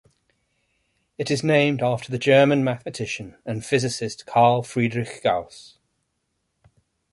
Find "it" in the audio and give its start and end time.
1.19-1.29